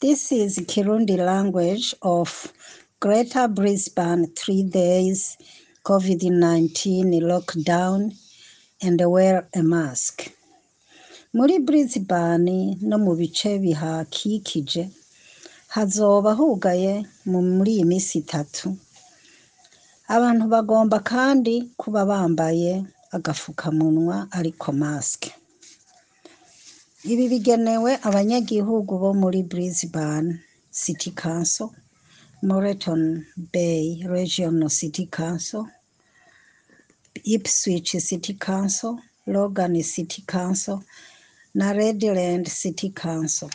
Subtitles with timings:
[0.00, 2.52] This is Kirundi language of
[3.00, 5.36] Greater Brisbane three days
[5.84, 8.14] COVID-19 lockdown
[8.80, 10.30] and wear a mask.
[11.34, 14.82] Muri Brisbane no mu bice bihakikije
[15.74, 18.76] hazoba hugaye muri iyi misi itatu.
[20.08, 22.84] Abantu bagomba kandi kuba bambaye
[23.16, 25.30] agafukamunwa ariko masike.
[27.04, 30.30] Ibi bigenewe abanyagihugu bo muri Brisbane
[30.82, 31.70] City Council,
[32.42, 33.02] Moreton
[33.52, 35.64] Bay Regional City Council,
[37.24, 40.82] Ipswich City Council, Logan City Council
[41.54, 43.50] na Redland City Council.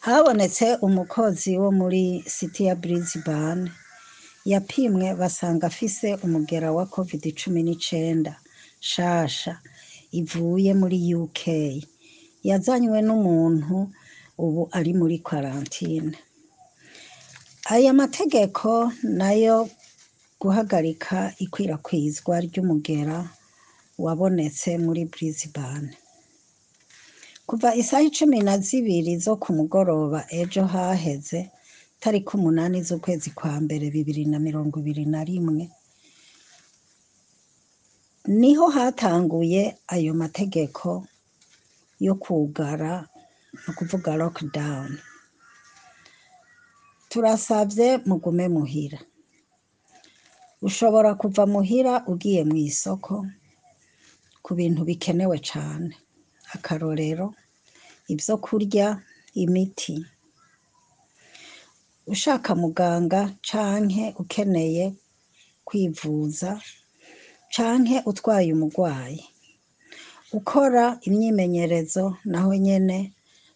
[0.00, 3.70] Habonetse umukozi wo muri City ya Brisbane
[4.44, 8.36] yapimwe basanga afise umugera wa covid cumi n'icenda
[8.80, 9.58] nshasha
[10.20, 11.40] ivuye muri UK.
[12.48, 13.76] Yazanywe n'umuntu
[14.44, 16.14] ubu ari muri karantine.
[17.74, 19.68] Aya mategeko na yo
[20.40, 23.18] guhagarika ikwirakwizwa ry'umugera
[23.98, 25.90] wabonetse muri Brisbane.
[27.46, 31.50] Kuva isaha icumi na zibiri zo ku mugoroba ejo haheze
[32.00, 35.70] tariki umunani z'ukwezi kwa mbere bibiri na mirongo ibiri na rimwe
[38.26, 41.06] ni ho hatanguye ayo mategeko
[42.00, 43.08] yo kugara
[43.52, 44.98] ni ukuvuga lockdown.
[47.08, 48.98] Turasavye mugume muhira.
[50.62, 53.26] Ushobora kuva muhira ugiye mw'isoko
[54.42, 55.94] ku bintu bikenewe cane.
[56.54, 57.34] Akarorero
[58.08, 59.02] ivyo kurya,
[59.34, 60.04] imiti.
[62.06, 64.94] Ushaka muganga canke ukeneye
[65.64, 66.60] kwivuza
[67.54, 69.20] canke utwaye umurwayi.
[70.38, 72.98] Ukora imyimenyerezo naho nyene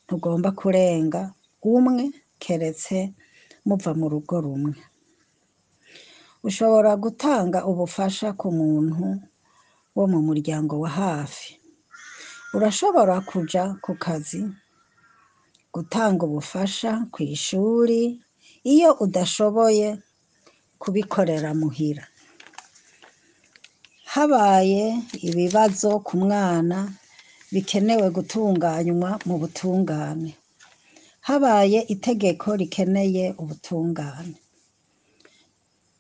[0.04, 1.22] ntugomba kurenga
[1.74, 2.04] umwe
[2.42, 2.98] keretse
[3.66, 4.74] muva mu rugo rumwe.
[6.48, 9.06] Ushobora gutanga ubufasha ku muntu
[9.96, 11.50] wo mu muryango wa hafi.
[12.56, 14.42] Urashobora kuja ku kazi,
[15.74, 18.00] gutanga ubufasha kw'ishuri
[18.72, 19.88] iyo udashoboye
[20.80, 22.04] kubikorera muhira.
[24.14, 24.84] Habaye
[25.28, 26.78] ibibazo ku mwana
[27.52, 30.30] bikenewe gutunganywa mu butungane.
[31.28, 34.34] Habaye itegeko rikeneye ubutungane.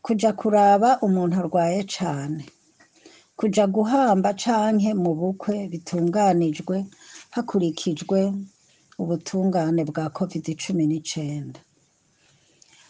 [0.04, 2.44] Kuja kuraba umuntu arwaye cane.
[3.38, 6.76] Kuja guhamba canke mu bukwe bitunganijwe
[7.34, 8.18] hakurikijwe
[9.02, 11.60] ubutungane bwa covid cumi n'icenda.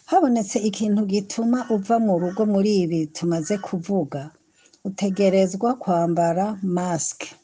[0.09, 4.21] Habonetse ikintu gituma uva mu rugo muri ibi tumaze kuvuga,
[4.83, 7.35] utegerezwa kwambara masike,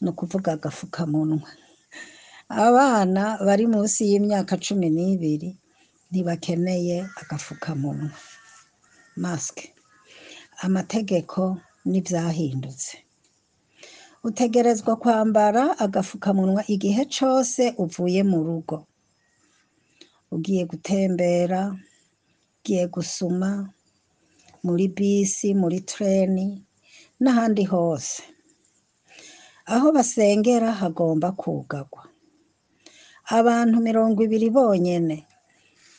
[0.00, 1.48] ni ukuvuga agafukamunwa.
[2.48, 5.50] Abana bari musi y'imyaka cumi n'ibiri
[6.10, 8.10] ntibakeneye agafukamunwa,
[9.16, 9.74] masike.
[10.66, 12.98] Amategeko n'ivyahindutse.
[14.24, 18.86] Utegerezwa kwambara agafukamunwa igihe cose uvuye mu rugo.
[20.30, 21.74] Ugiye gutembera,
[22.60, 23.68] ugiye gusuma,
[24.64, 26.46] muri bisi, muri treni
[27.22, 28.22] n'ahandi hose.
[29.66, 32.02] Aho basengera hagomba kwugarwa.
[33.38, 35.26] Abantu mirongo ibiri bonyene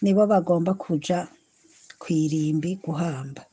[0.04, 1.28] nibo bagomba kuja
[2.00, 3.44] kw'irimbi guhamba.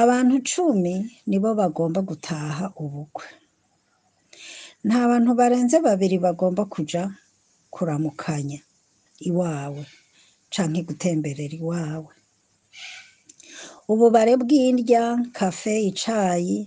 [0.00, 0.94] Abantu cumi
[1.28, 3.26] nibo bagomba gutaha ubukwe.
[4.84, 7.02] Nta bantu barenze babiri bagomba kuja
[7.70, 8.60] kuramukanya
[9.28, 9.84] iwawe
[10.52, 12.12] canke gutemberera iwawe.
[13.92, 15.04] Ububare bw'indya,
[15.36, 16.58] kafe, icayi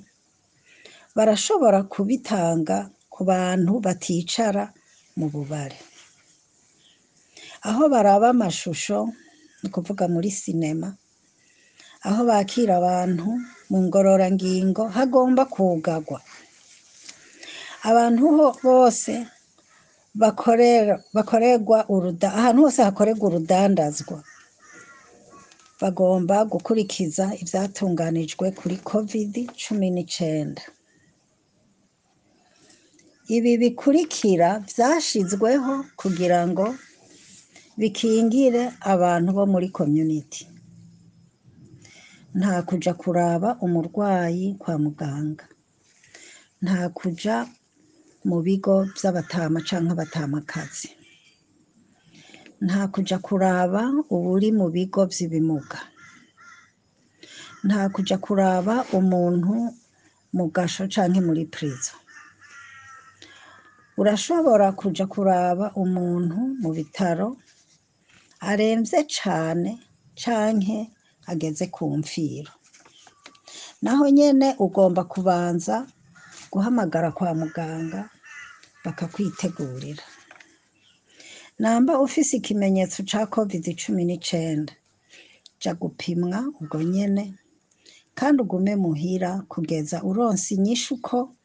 [1.16, 2.78] barashobora kubitanga
[3.13, 4.63] ku bantu baticara
[5.17, 5.79] mu bubare.
[7.69, 9.00] Aho baraba amashusho
[9.61, 10.89] ni ukuvuga muri sinema,
[12.07, 13.27] aho bakira abantu
[13.69, 16.19] mu ngororangingo hagomba kwugarwa.
[17.89, 18.23] Abantu
[18.67, 19.13] bose
[21.15, 21.77] bakorerwa
[22.39, 24.18] ahantu hose hakorerwa urudandazwa
[25.81, 30.63] bagomba gukurikiza ivyatunganijwe kuri covid cumi n'icenda.
[33.35, 36.65] Ibi bikurikira vyashizweho kugira ngo
[37.79, 38.63] bikingire
[38.94, 40.44] abantu bo muri community.
[42.38, 45.45] Nta kuja kuraba umurwayi kwa muganga.
[46.63, 47.35] Nta kuja
[48.30, 50.89] mu bigo vy'abatama canke abatamakazi.
[52.65, 55.80] Nta kuja kuraba uwuri mu bigo vy'ibimuga.
[57.65, 59.54] Nta kuja kuraba umuntu
[60.36, 62.00] mu gasho canke muri prison.
[63.98, 67.30] urashobora kuja kuraba umuntu mu bitaro
[68.50, 69.71] aremvye cane
[70.21, 70.77] canke
[71.31, 72.54] ageze ku mfiro
[73.81, 75.75] naho nyene ugomba kubanza
[76.54, 78.01] guhamagara kwa muganga
[78.86, 80.04] bakakwitegurira
[81.59, 84.74] namba ufise ikimenyetso ca covid cumi n'icenda
[85.62, 87.33] ja gupimwa ubwo nyene.
[88.15, 91.36] Kandi ugume muhira kugeza uronse inyishu ko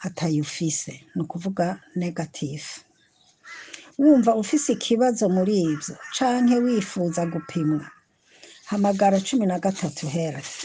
[0.00, 1.04] atayufise.
[1.14, 2.80] Ni ukuvuga negatifu
[3.98, 7.90] wumva ufise ikibazo muri ivyo canke wifuza gupimwa.
[8.66, 10.64] Hamagara cumi na gatatu health.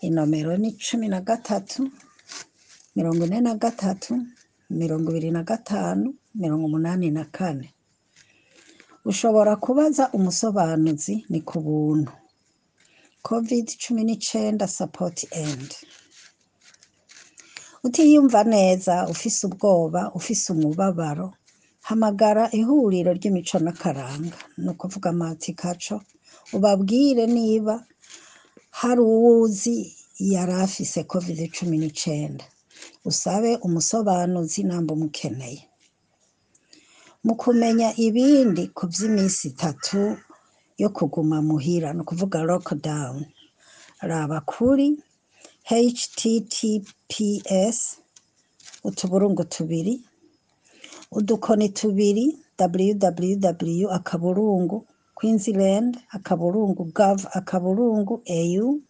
[0.00, 1.90] Inomero ni cumi na gatatu
[2.96, 4.26] mirongo ine na gatatu
[4.70, 7.74] mirongo ibiri na gatanu mirongo umunani na kane.
[9.04, 12.12] Ushobora kubaza umusobanuzi ni ku buntu.
[13.28, 15.70] Covid cumi n'icenda support end.
[17.86, 21.28] Utiyumva neza ufise ubwoba ufise umubabaro
[21.88, 24.36] hamagara ihuriro ry'imico n'akaranga.
[24.62, 25.96] Ni ukuvuga matikaco
[26.56, 27.74] ubabwire niba
[28.80, 29.76] hari uwuzi
[30.32, 32.44] yari afise covid cumi n'icenda
[33.04, 35.62] usabe umusobanuzi namba umukeneye.
[37.24, 40.00] Mu kumenya ibindi ku vy'iminsi itatu
[40.82, 43.24] yo kuguma muhira ni ukuvuga lockdown.
[44.10, 44.88] Raba kuri
[45.70, 47.18] https
[48.84, 49.94] utuburungu tubiri
[51.16, 52.26] udukoni tubiri
[52.60, 58.80] www akaburungu queensland akaburungu gov akaburungu au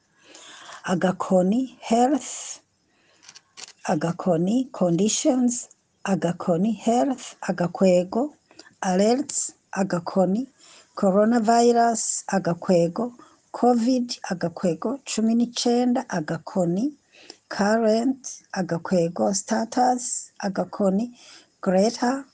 [0.85, 2.31] agakoni health
[3.85, 5.69] agakoni conditions
[6.13, 8.23] agakoni health agakwego
[8.81, 9.39] alerts
[9.81, 10.43] agakoni
[11.01, 12.03] coronavirus
[12.37, 13.05] agakwego
[13.59, 16.85] covid agakwego cumi n'icenda agakoni
[17.57, 18.23] current
[18.61, 20.03] agakwego status
[20.47, 21.05] agakoni
[21.63, 22.25] greater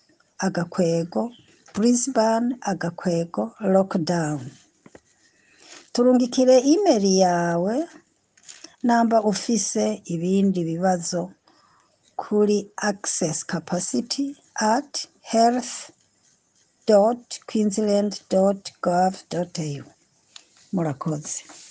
[0.47, 1.23] agakwego
[1.75, 4.41] brisbane agakwego lockdown.
[5.93, 7.77] Turungikire email yawe
[8.83, 11.31] namba ufise ibindi bibazo.
[12.23, 12.59] Kuri
[12.91, 14.29] access capacity
[14.75, 15.91] at health
[17.49, 19.85] queensland gov au.
[20.73, 21.70] Murakoze.